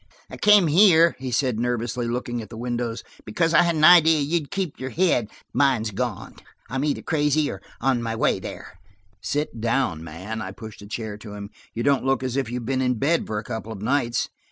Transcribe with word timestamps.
"I 0.31 0.37
came 0.37 0.65
here," 0.65 1.15
he 1.19 1.29
said 1.29 1.59
nervously, 1.59 2.07
looking 2.07 2.41
at 2.41 2.49
the 2.49 2.57
windows, 2.57 3.03
"because 3.23 3.53
I 3.53 3.61
had 3.61 3.75
an 3.75 3.83
idea 3.83 4.19
you'd 4.19 4.49
keep 4.49 4.79
your 4.79 4.89
head. 4.89 5.29
Mine's 5.53 5.91
gone; 5.91 6.37
I'm 6.71 6.83
either 6.85 7.03
crazy, 7.03 7.51
or 7.51 7.61
I'm 7.79 7.97
on 7.97 8.01
my 8.01 8.15
way 8.15 8.39
there." 8.39 8.79
"Sit 9.21 9.61
down, 9.61 10.03
man," 10.03 10.41
I 10.41 10.53
pushed 10.53 10.81
a 10.81 10.87
chair 10.87 11.17
to 11.19 11.35
him. 11.35 11.51
"You 11.75 11.83
don't 11.83 12.03
look 12.03 12.23
as 12.23 12.35
if 12.35 12.49
you 12.49 12.61
have 12.61 12.65
been 12.65 12.81
in 12.81 12.95
bed 12.95 13.27
for 13.27 13.37
a 13.37 13.43
couple 13.43 13.71
of 13.71 13.83
nights." 13.83 14.29